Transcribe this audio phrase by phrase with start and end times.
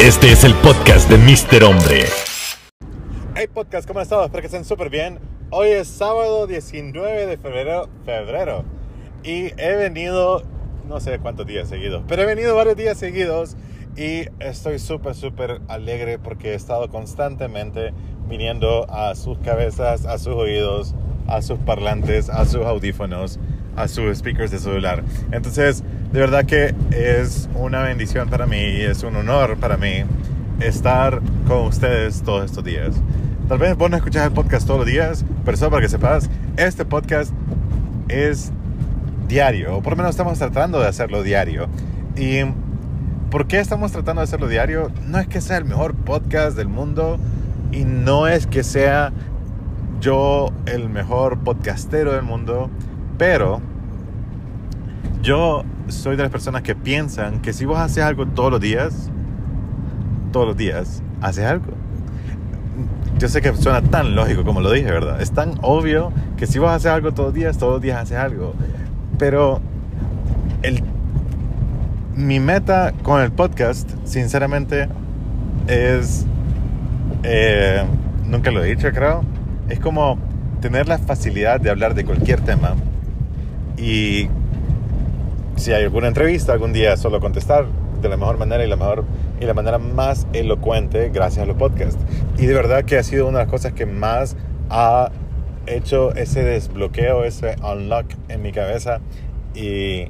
[0.00, 1.62] Este es el podcast de Mr.
[1.62, 2.06] Hombre.
[3.34, 4.22] Hey podcast, ¿cómo están?
[4.22, 5.18] Espero que estén súper bien.
[5.50, 8.64] Hoy es sábado 19 de febrero, febrero
[9.22, 10.42] y he venido,
[10.88, 13.58] no sé cuántos días seguidos, pero he venido varios días seguidos
[13.94, 17.92] y estoy súper, súper alegre porque he estado constantemente
[18.26, 20.94] viniendo a sus cabezas, a sus oídos,
[21.26, 23.38] a sus parlantes, a sus audífonos,
[23.76, 25.04] a sus speakers de celular.
[25.30, 30.02] Entonces, de verdad que es una bendición para mí y es un honor para mí
[30.60, 32.96] estar con ustedes todos estos días.
[33.48, 36.28] Tal vez vos no escuchás el podcast todos los días, pero solo para que sepas,
[36.56, 37.32] este podcast
[38.08, 38.52] es
[39.28, 41.68] diario, o por lo menos estamos tratando de hacerlo diario.
[42.16, 42.40] ¿Y
[43.30, 44.90] por qué estamos tratando de hacerlo diario?
[45.06, 47.18] No es que sea el mejor podcast del mundo
[47.70, 49.12] y no es que sea
[50.00, 52.68] yo el mejor podcastero del mundo,
[53.16, 53.60] pero
[55.22, 59.10] yo soy de las personas que piensan que si vos haces algo todos los días,
[60.32, 61.72] todos los días, haces algo.
[63.18, 65.20] Yo sé que suena tan lógico como lo dije, ¿verdad?
[65.20, 68.16] Es tan obvio que si vos haces algo todos los días, todos los días haces
[68.16, 68.54] algo.
[69.18, 69.60] Pero
[70.62, 70.82] el,
[72.14, 74.88] mi meta con el podcast, sinceramente,
[75.66, 76.26] es...
[77.22, 77.84] Eh,
[78.26, 79.22] nunca lo he dicho, creo.
[79.68, 80.18] Es como
[80.60, 82.74] tener la facilidad de hablar de cualquier tema
[83.76, 84.28] y
[85.60, 87.66] si hay alguna entrevista algún día, solo contestar
[88.00, 89.04] de la mejor manera y la mejor
[89.40, 91.98] y la manera más elocuente gracias a los podcasts.
[92.38, 94.36] Y de verdad que ha sido una de las cosas que más
[94.70, 95.10] ha
[95.66, 99.00] hecho ese desbloqueo, ese unlock en mi cabeza
[99.54, 100.06] y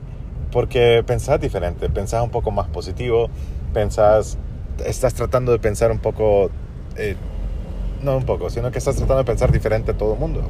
[0.53, 3.28] porque pensás diferente, pensás un poco más positivo,
[3.75, 4.39] pensás,
[4.84, 6.51] estás tratando de pensar un poco,
[6.97, 7.17] eh,
[8.03, 10.43] no un poco, sino que estás tratando de pensar diferente a todo el mundo.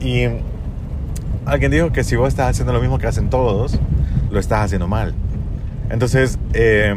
[0.00, 0.26] Y
[1.44, 3.78] alguien dijo que si vos estás haciendo lo mismo que hacen todos,
[4.30, 5.14] lo estás haciendo mal.
[5.90, 6.94] Entonces, eh,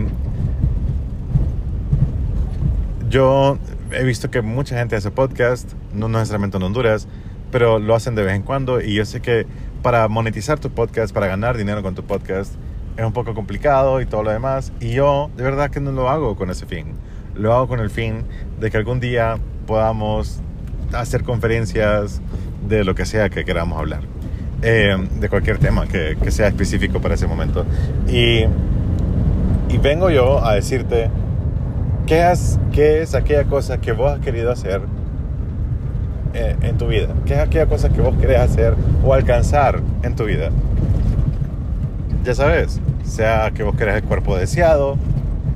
[3.10, 3.58] yo
[3.92, 7.08] he visto que mucha gente hace podcast, no necesariamente en Honduras,
[7.52, 9.46] pero lo hacen de vez en cuando y yo sé que
[9.82, 12.54] para monetizar tu podcast, para ganar dinero con tu podcast,
[12.98, 14.72] es un poco complicado y todo lo demás.
[14.80, 16.94] Y yo de verdad que no lo hago con ese fin.
[17.36, 18.24] Lo hago con el fin
[18.60, 20.42] de que algún día podamos
[20.94, 22.22] hacer conferencias
[22.68, 24.02] de lo que sea que queramos hablar.
[24.64, 27.66] Eh, de cualquier tema que, que, sea específico para ese momento.
[28.08, 28.44] Y,
[29.70, 31.10] y vengo yo a decirte
[32.06, 34.82] qué es, qué es aquella cosa que vos has querido hacer
[36.36, 40.16] en, en, tu vida, qué es aquella cosa que vos querés hacer o alcanzar en
[40.16, 40.52] tu vida.
[42.24, 44.96] Ya sabes, sea que vos querés el cuerpo deseado,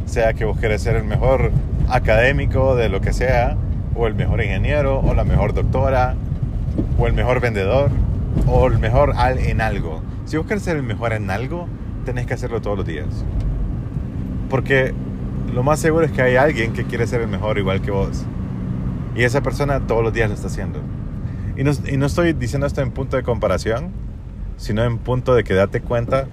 [0.07, 1.51] sea que vos querés ser el mejor
[1.89, 3.55] académico de lo que sea,
[3.93, 6.15] o el mejor ingeniero, o la mejor doctora,
[6.97, 7.91] o el mejor vendedor
[8.47, 10.01] o el mejor en algo.
[10.25, 11.67] Si querés ser el mejor en algo,
[12.05, 13.07] tenés que hacerlo todos los días.
[14.49, 14.93] Porque
[15.53, 18.25] lo más seguro es que hay alguien que quiere ser el mejor igual que vos.
[19.15, 20.79] Y esa persona todos los días lo está haciendo.
[21.57, 23.91] Y no, y no estoy diciendo esto en punto de comparación,
[24.57, 26.27] sino en punto de que date cuenta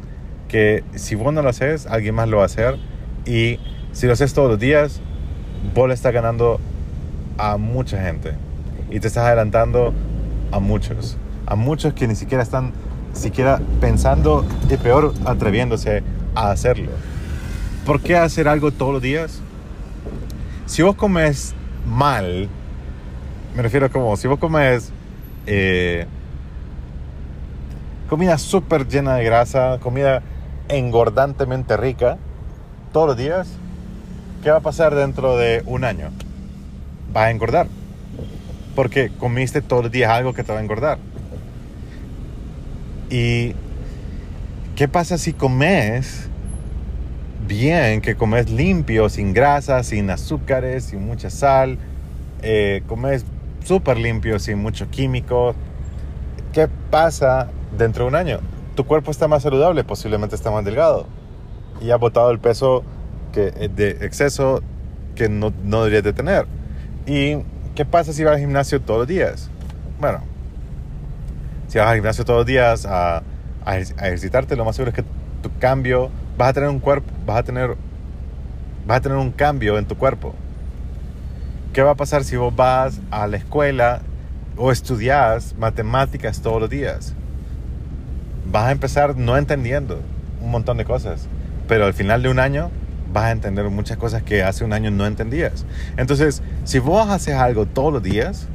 [0.48, 2.78] que si vos no lo haces, alguien más lo va a hacer.
[3.24, 3.58] Y
[3.92, 5.00] si lo haces todos los días,
[5.74, 6.60] vos le estás ganando
[7.38, 8.32] a mucha gente.
[8.90, 9.94] Y te estás adelantando
[10.50, 11.16] a muchos
[11.52, 12.72] a muchos que ni siquiera están
[13.12, 16.02] siquiera pensando y peor atreviéndose
[16.34, 16.90] a hacerlo.
[17.84, 19.42] ¿Por qué hacer algo todos los días?
[20.64, 21.54] Si vos comes
[21.86, 22.48] mal,
[23.54, 24.92] me refiero como si vos comes
[25.44, 26.06] eh,
[28.08, 30.22] comida súper llena de grasa, comida
[30.70, 32.16] engordantemente rica,
[32.94, 33.48] todos los días,
[34.42, 36.12] ¿qué va a pasar dentro de un año?
[37.12, 37.66] Vas a engordar.
[38.74, 40.96] Porque comiste todos los días algo que te va a engordar.
[43.12, 43.54] ¿Y
[44.74, 46.30] qué pasa si comes
[47.46, 51.76] bien, que comes limpio, sin grasa, sin azúcares, sin mucha sal?
[52.40, 53.26] Eh, comes
[53.62, 55.54] súper limpio, sin mucho químico.
[56.54, 58.40] ¿Qué pasa dentro de un año?
[58.76, 61.06] Tu cuerpo está más saludable, posiblemente está más delgado.
[61.82, 62.82] Y ha botado el peso
[63.34, 64.62] que, eh, de exceso
[65.16, 66.46] que no, no deberías de tener.
[67.04, 67.36] ¿Y
[67.74, 69.50] qué pasa si vas al gimnasio todos los días?
[70.00, 70.31] Bueno,
[71.72, 73.22] si vas al gimnasio todos los días a,
[73.64, 75.04] a, ejercitarte, lo más seguro es que
[75.42, 77.76] tu cambio, vas a tener un cuerpo, vas a tener,
[78.86, 80.34] vas a tener un cambio en tu cuerpo.
[81.72, 84.02] ¿Qué va a pasar si vos vas a la escuela
[84.58, 87.14] o estudias matemáticas todos los días?
[88.50, 89.98] Vas a empezar no entendiendo
[90.42, 91.26] un montón de cosas,
[91.68, 92.70] pero al final de un año
[93.14, 95.64] vas a entender muchas cosas que hace un año no entendías.
[95.96, 98.46] Entonces, si vos haces algo todos los días,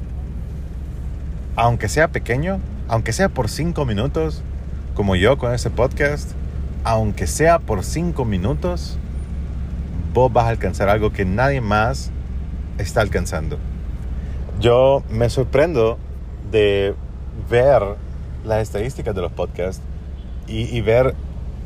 [1.56, 4.44] aunque sea pequeño, aunque sea por cinco minutos,
[4.96, 6.32] como yo con ese podcast,
[6.84, 8.98] aunque sea por cinco minutos,
[10.14, 12.12] vos vas a alcanzar algo que nadie más
[12.78, 13.58] está alcanzando.
[14.60, 15.98] Yo me sorprendo
[16.52, 16.96] de
[17.50, 17.84] ver
[18.46, 19.84] las estadísticas de los podcasts
[20.48, 21.14] y, ver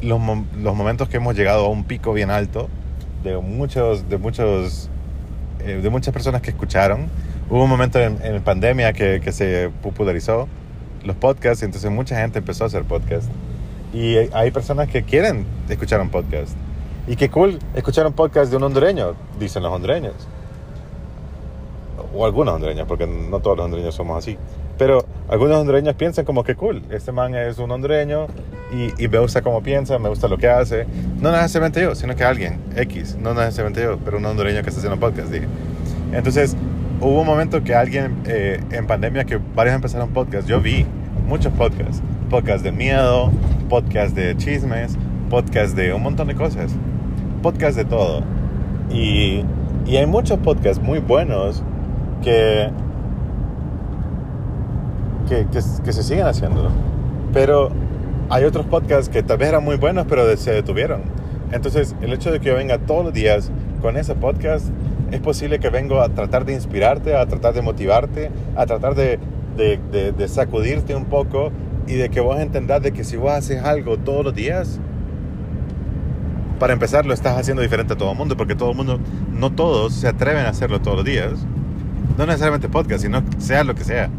[0.01, 0.19] los,
[0.57, 2.68] los, momentos que hemos llegado a un pico bien alto
[3.23, 4.89] de muchos, de muchos,
[5.59, 7.07] eh, de muchas personas que escucharon.
[7.50, 10.47] Hubo un momento en, en pandemia que, se popularizó
[11.03, 13.30] los podcasts entonces mucha gente empezó a hacer podcasts.
[13.94, 16.56] Y hay personas que quieren escuchar un podcast.
[17.07, 20.13] Y qué cool escuchar un podcast de un hondureño, dicen los hondureños.
[22.13, 24.38] O algunos hondureños, porque no todos los hondureños somos así.
[24.77, 28.27] Pero algunos hondureños piensan como que cool, este man es un hondureño
[28.74, 30.86] y, y, me gusta cómo piensa, me gusta lo que hace.
[31.19, 34.80] No necesariamente yo, sino que alguien, X, no necesariamente yo, pero un hondureño que está
[34.80, 35.47] haciendo podcast, dije.
[36.13, 36.56] Entonces,
[37.01, 40.86] hubo un momento que alguien eh, en pandemia, que varios empezaron podcast, yo vi
[41.27, 43.31] muchos podcasts, podcast de miedo,
[43.69, 44.98] podcast de chismes,
[45.30, 46.71] podcast de un montón de cosas,
[47.42, 48.21] podcast de todo.
[48.92, 49.44] Y,
[49.86, 51.63] y hay muchos podcasts muy buenos
[52.24, 52.69] que
[55.27, 56.69] que, que, que, se siguen haciendo.
[57.33, 57.71] Pero
[58.30, 61.01] hay otros podcasts que tal vez eran muy buenos, pero se detuvieron.
[61.51, 63.50] Entonces, el hecho de que yo venga todos los días
[63.81, 64.65] con ese podcast,
[65.12, 69.19] es posible que vengo a tratar de inspirarte, a tratar de motivarte, a tratar de,
[70.28, 71.52] sacudirte un poco
[71.88, 74.80] y de que vos entendás de que si vos haces algo todos los días,
[76.60, 79.00] para empezar lo estás haciendo diferente a todo el mundo, porque todo el mundo,
[79.31, 81.46] no todos se atreven a hacerlo todos los días.
[82.18, 84.10] No necesariamente podcast, sino sea lo que sea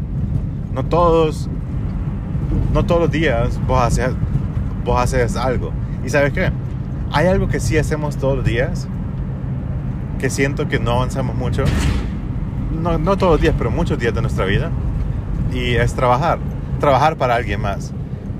[0.73, 1.47] no todos,
[2.73, 4.09] no todos los días vos haces,
[4.83, 5.71] vos haces algo.
[6.03, 6.51] ¿Y sabes qué?
[7.11, 8.87] Hay algo que sí hacemos todos los días,
[10.23, 11.65] que siento que no avanzamos mucho,
[12.81, 14.71] no, no todos los días, pero muchos días de nuestra vida,
[15.51, 16.39] y es trabajar,
[16.79, 17.93] trabajar para alguien más.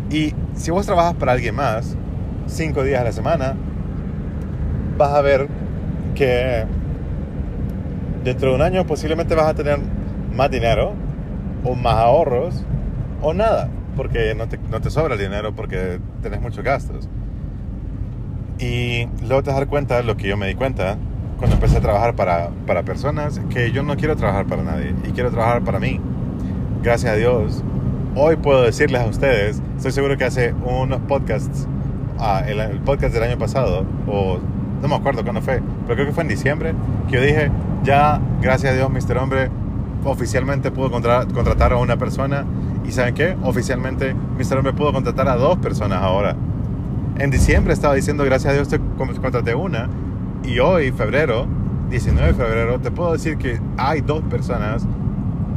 [0.10, 1.98] Y si vos trabajas para alguien más,
[2.48, 3.56] cinco días a la semana,
[4.98, 5.50] vas a ver
[6.16, 6.64] que
[8.24, 9.78] dentro de un año posiblemente vas a tener
[10.34, 10.94] más dinero
[11.66, 12.64] o más ahorros
[13.22, 17.10] o nada, porque no te, no te sobra el dinero porque tenés muchos gastos.
[18.58, 20.98] Y luego te das cuenta, lo que yo me di cuenta
[21.38, 25.12] cuando empecé a trabajar para, para personas, que yo no quiero trabajar para nadie y
[25.12, 26.00] quiero trabajar para mí.
[26.82, 27.64] Gracias a Dios,
[28.16, 31.68] hoy puedo decirles a ustedes, estoy seguro que hace unos podcasts,
[32.20, 34.40] ah, el, el podcast del año pasado, o
[34.82, 36.74] no me acuerdo cuándo fue, pero creo que fue en diciembre,
[37.10, 37.52] que yo dije,
[37.84, 39.18] ya, gracias a Dios, Mr.
[39.18, 39.50] Hombre,
[40.06, 42.46] oficialmente pudo contratar a una persona
[42.86, 43.38] y ¿saben qué?
[43.44, 44.58] Oficialmente Mr.
[44.58, 46.36] Hombre pudo contratar a dos personas ahora.
[47.18, 49.88] En diciembre estaba diciendo gracias a Dios te contraté una
[50.44, 51.48] y hoy, febrero,
[51.90, 54.86] 19 de febrero, te puedo decir que hay dos personas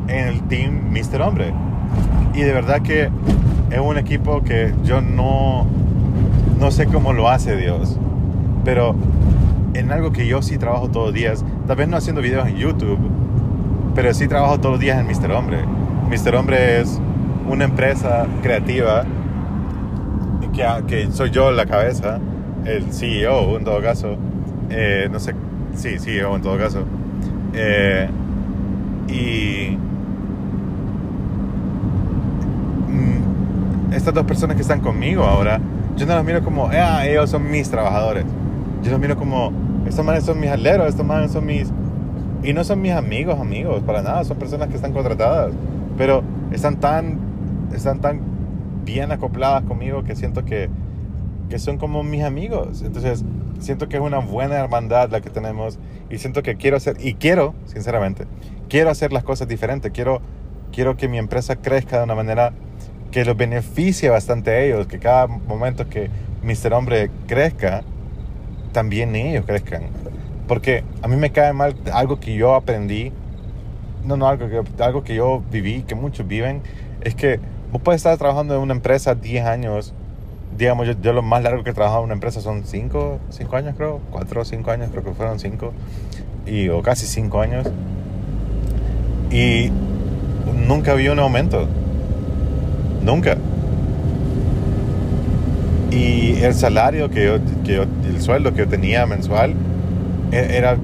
[0.08, 1.22] en el team Mr.
[1.22, 1.52] Hombre.
[2.34, 3.10] Y de verdad que
[3.70, 5.66] es un equipo que yo no,
[6.60, 7.98] no sé cómo lo hace Dios.
[8.64, 8.94] Pero
[9.74, 12.56] en algo que yo sí trabajo todos los días, tal vez no haciendo videos en
[12.56, 12.98] YouTube,
[13.94, 15.32] pero sí trabajo todos los días en Mr.
[15.32, 15.64] Hombre.
[16.08, 16.36] Mr.
[16.36, 17.00] Hombre es
[17.48, 19.04] una empresa creativa
[20.52, 22.18] que, que soy yo la cabeza,
[22.64, 24.16] el CEO en todo caso.
[24.70, 25.34] Eh, no sé,
[25.74, 26.84] sí, CEO en todo caso.
[27.54, 28.08] Eh,
[29.08, 29.76] y
[32.90, 35.60] mm, estas dos personas que están conmigo ahora,
[35.96, 38.24] yo no los miro como, ah, ellos son mis trabajadores.
[38.82, 39.52] Yo los miro como,
[39.86, 41.72] estos manes son mis aleros, estos manes son mis
[42.42, 45.52] y no son mis amigos, amigos, para nada, son personas que están contratadas,
[45.98, 47.18] pero están tan,
[47.74, 48.20] están tan
[48.84, 50.68] bien acopladas conmigo que siento que,
[51.48, 52.82] que son como mis amigos.
[52.82, 53.24] Entonces,
[53.60, 55.78] siento que es una buena hermandad la que tenemos
[56.10, 58.26] y siento que quiero hacer, y quiero, sinceramente,
[58.68, 60.20] quiero hacer las cosas diferentes, quiero,
[60.72, 62.52] quiero que mi empresa crezca de una manera
[63.10, 66.10] que los beneficie bastante a ellos, que cada momento que
[66.42, 66.74] Mr.
[66.74, 67.82] Hombre crezca,
[68.72, 69.84] también ellos crezcan.
[70.46, 73.12] Porque a mí me cae mal algo que yo aprendí,
[74.04, 76.62] no, no, algo que, algo que yo viví, que muchos viven,
[77.00, 77.40] es que
[77.72, 79.94] vos puedes estar trabajando en una empresa 10 años,
[80.56, 83.74] digamos, yo, lo más largo que he trabajado en una empresa son 5, 5 años
[83.76, 85.72] creo, 4 o 5 años, creo que fueron 5,
[86.46, 87.66] y, o casi 5 años,
[89.30, 89.70] y
[90.66, 91.66] nunca vi un aumento,
[93.02, 93.36] nunca.
[95.90, 99.54] Y el salario que yo, que yo, el sueldo que yo tenía mensual,
[100.32, 100.76] e-, era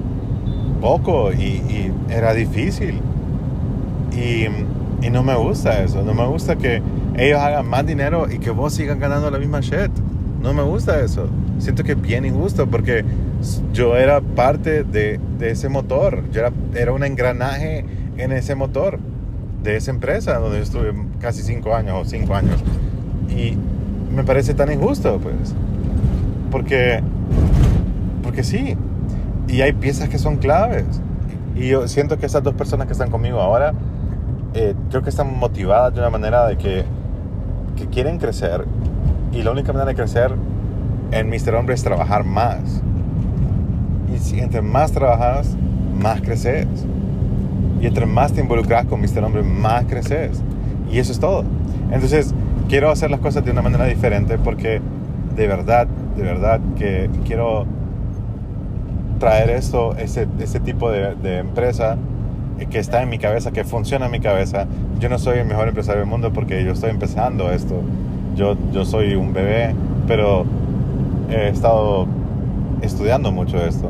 [0.81, 2.99] poco y, y era difícil.
[4.11, 4.47] Y,
[5.05, 6.03] y, no me gusta eso.
[6.03, 6.81] No me gusta que
[7.15, 9.91] ellos hagan más dinero y que vos sigan ganando la misma shit.
[10.41, 11.27] No me gusta eso.
[11.59, 13.05] Siento que es bien injusto porque
[13.73, 16.23] yo era parte de, de ese motor.
[16.31, 17.85] Yo era, era un engranaje
[18.17, 18.99] en ese motor
[19.63, 22.61] de esa empresa donde yo estuve casi cinco años o cinco años.
[23.29, 23.57] Y
[24.13, 25.55] me parece tan injusto, pues.
[26.51, 27.01] Porque,
[28.21, 28.77] porque sí,
[29.47, 30.85] y hay piezas que son claves.
[31.55, 33.73] Y yo siento que esas dos personas que están conmigo ahora,
[34.53, 36.83] eh, creo que están motivadas de una manera de que,
[37.75, 38.65] que quieren crecer.
[39.31, 40.33] Y la única manera de crecer
[41.11, 41.55] en Mr.
[41.55, 42.81] Hombre es trabajar más.
[44.13, 45.55] Y si entre más trabajas,
[45.99, 46.67] más creces.
[47.81, 49.23] Y entre más te involucras con Mr.
[49.23, 50.41] Hombre, más creces.
[50.91, 51.43] Y eso es todo.
[51.91, 52.33] Entonces,
[52.69, 54.81] quiero hacer las cosas de una manera diferente porque
[55.35, 57.65] de verdad, de verdad que quiero
[59.19, 61.97] traer esto, ese, ese tipo de empresa
[62.69, 64.67] que está en mi cabeza, que funciona en mi cabeza.
[64.99, 67.81] Yo no soy el mejor empresario del mundo porque yo estoy empezando esto.
[68.35, 69.75] Yo, yo soy un bebé,
[70.07, 70.45] pero
[71.29, 72.07] he estado
[72.81, 73.89] estudiando mucho esto.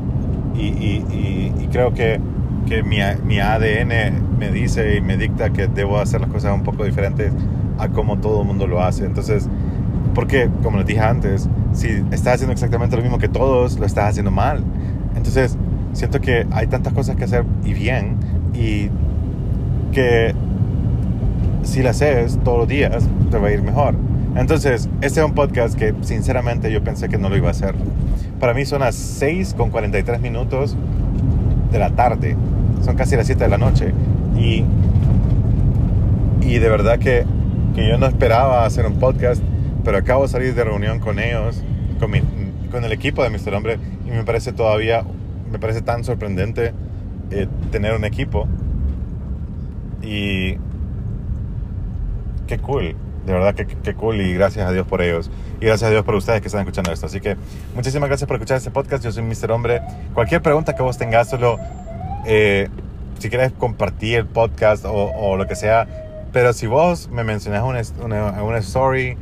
[0.56, 2.20] Y, y, y, creo que,
[2.68, 6.64] que mi, mi, ADN me dice y me dicta que debo hacer las cosas un
[6.64, 7.34] poco diferentes
[7.80, 9.06] a como todo el mundo lo hace.
[9.06, 9.50] Entonces,
[10.14, 14.12] porque, como les dije antes, si estás haciendo exactamente lo mismo que todos, lo estás
[14.12, 14.64] haciendo mal.
[15.16, 15.58] Entonces,
[15.94, 18.18] siento que hay tantas cosas que hacer y bien,
[18.54, 18.90] y
[19.92, 20.34] que
[21.64, 23.96] si las haces todos los días, te va a ir mejor.
[24.36, 27.76] Entonces, este es un podcast que sinceramente yo pensé que no lo iba a hacer.
[28.40, 30.76] Para mí son las 6 con 43 minutos
[31.72, 32.36] de la tarde.
[32.84, 33.94] Son casi las 7 de la noche.
[34.38, 34.64] Y,
[36.42, 37.26] y de verdad que,
[37.76, 39.42] que yo no esperaba hacer un podcast,
[39.84, 41.62] pero acabo de salir de reunión con ellos,
[42.00, 42.22] con, mi,
[42.72, 43.54] con el equipo de Mr.
[43.54, 45.04] Hombre, y me parece todavía,
[45.52, 46.74] me parece tan sorprendente
[47.42, 48.48] eh, tener un equipo.
[50.02, 50.58] Y
[52.48, 55.32] qué cool de verdad que, que, cool y gracias a Dios por ellos.
[55.62, 57.06] Y gracias a Dios por ustedes que están escuchando esto.
[57.06, 57.38] Así que
[57.76, 59.04] muchísimas gracias por escuchar este podcast.
[59.04, 59.52] Yo soy Mr.
[59.52, 59.82] Hombre.
[60.14, 61.58] Cualquier pregunta que vos tengas, solo
[62.26, 62.70] eh,
[63.20, 65.88] si quieres compartir el podcast o, o, lo que sea.
[66.34, 69.18] Pero si vos me mencionas una, una, una story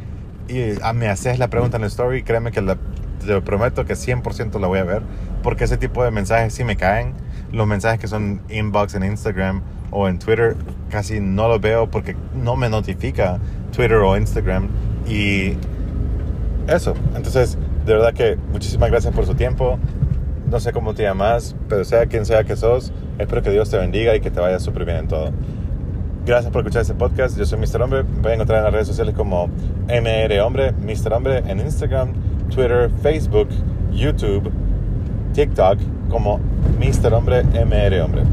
[0.47, 2.77] y ah, me haces la pregunta en la story, créeme que la,
[3.25, 5.03] te prometo que 100% la voy a ver.
[5.43, 7.13] Porque ese tipo de mensajes sí me caen.
[7.51, 10.55] Los mensajes que son inbox en Instagram o en Twitter
[10.89, 13.39] casi no los veo porque no me notifica
[13.75, 14.69] Twitter o Instagram.
[15.07, 15.57] Y
[16.67, 16.93] eso.
[17.15, 19.77] Entonces, de verdad que muchísimas gracias por su tiempo.
[20.49, 23.77] No sé cómo te llamas, pero sea quien sea que sos, espero que Dios te
[23.77, 25.31] bendiga y que te vaya súper bien en todo.
[26.25, 27.37] Gracias por escuchar este podcast.
[27.37, 27.81] Yo soy Mr.
[27.81, 28.03] Hombre.
[28.03, 29.47] Me voy a encontrar en las redes sociales como
[29.87, 31.13] MR Hombre, Mr.
[31.13, 32.13] Hombre en Instagram,
[32.49, 33.49] Twitter, Facebook,
[33.91, 34.51] YouTube,
[35.33, 35.79] TikTok
[36.11, 36.39] como
[36.79, 37.13] Mr.
[37.13, 38.23] Hombre, MR Hombre.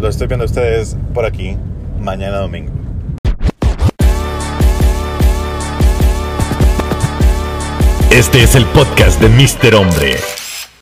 [0.00, 1.56] Lo estoy viendo a ustedes por aquí
[2.00, 2.72] mañana domingo.
[8.10, 9.74] Este es el podcast de Mr.
[9.74, 10.37] Hombre.